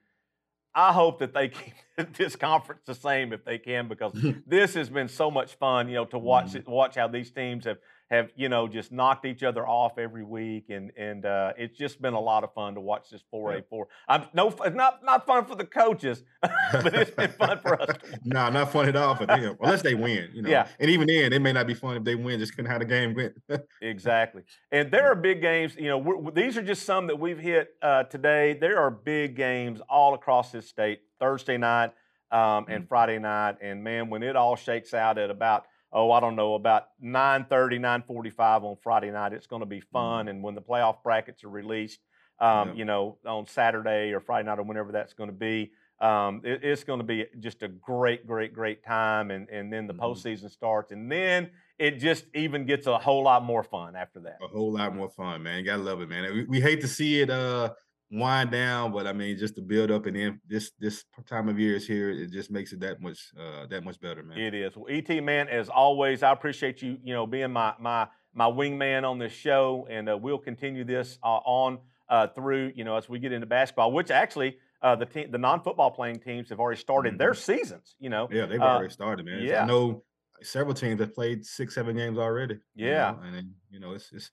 [0.74, 1.50] I hope that they
[1.98, 4.14] keep this conference the same if they can because
[4.48, 6.58] this has been so much fun, you know, to watch mm-hmm.
[6.58, 7.78] it, watch how these teams have
[8.12, 12.02] have you know just knocked each other off every week, and and uh, it's just
[12.02, 13.86] been a lot of fun to watch this 4A4.
[14.08, 17.96] I'm no, it's not not fun for the coaches, but it's been fun for us.
[18.26, 20.30] no, not fun at all for them, unless they win.
[20.34, 20.68] You know, yeah.
[20.80, 22.86] And even then, it may not be fun if they win, just couldn't how the
[22.86, 23.34] game went.
[23.82, 24.44] exactly.
[24.72, 25.76] And there are big games.
[25.78, 28.58] You know, these are just some that we've hit uh, today.
[28.60, 31.00] There are big games all across this state.
[31.20, 31.92] Thursday night
[32.32, 32.88] um, and mm-hmm.
[32.88, 36.56] Friday night, and man, when it all shakes out at about oh, I don't know,
[36.56, 39.34] about 9.30, 9.45 on Friday night.
[39.34, 39.92] It's going to be mm-hmm.
[39.92, 40.28] fun.
[40.28, 42.00] And when the playoff brackets are released,
[42.40, 42.74] um, yeah.
[42.76, 46.64] you know, on Saturday or Friday night or whenever that's going to be, um, it,
[46.64, 49.32] it's going to be just a great, great, great time.
[49.32, 50.04] And, and then the mm-hmm.
[50.04, 50.92] postseason starts.
[50.92, 54.38] And then it just even gets a whole lot more fun after that.
[54.42, 55.60] A whole lot more fun, man.
[55.60, 56.34] You got to love it, man.
[56.34, 57.72] We, we hate to see it uh,
[58.12, 61.58] wind down, but I mean, just to build up and then this this time of
[61.60, 64.38] year is here, it just makes it that much uh, that much better, man.
[64.38, 64.76] It is.
[64.76, 69.10] Well, Et man, as always, I appreciate you, you know, being my my my wingman
[69.10, 73.08] on this show, and uh, we'll continue this uh, on uh, through, you know, as
[73.08, 74.58] we get into basketball, which actually.
[74.84, 77.20] Uh, the team, the non-football playing teams have already started mm-hmm.
[77.20, 77.96] their seasons.
[78.00, 79.44] You know, yeah, they've already started, man.
[79.44, 80.04] Yeah, I know
[80.42, 82.58] several teams have played six, seven games already.
[82.74, 83.24] Yeah, you know?
[83.26, 84.32] and then, you know, it's it's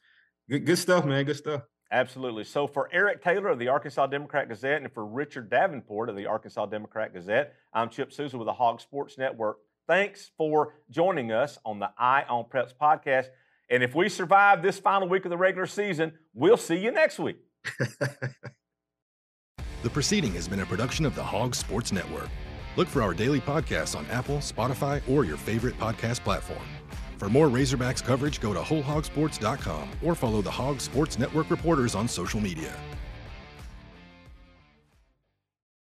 [0.48, 1.26] good, good stuff, man.
[1.26, 1.64] Good stuff.
[1.90, 2.44] Absolutely.
[2.44, 6.26] So for Erick Taylor of the Arkansas Democrat Gazette and for Richard Davenport of the
[6.26, 9.58] Arkansas Democrat Gazette, I'm Chip Souza with the Hog Sports Network.
[9.86, 13.28] Thanks for joining us on the Eye on Preps podcast.
[13.70, 17.18] And if we survive this final week of the regular season, we'll see you next
[17.18, 17.38] week.
[19.82, 22.28] the proceeding has been a production of the Hog Sports Network.
[22.76, 26.62] Look for our daily podcasts on Apple, Spotify, or your favorite podcast platform.
[27.18, 32.06] For more Razorbacks coverage, go to WholeHogSports.com or follow the Hog Sports Network reporters on
[32.06, 32.72] social media.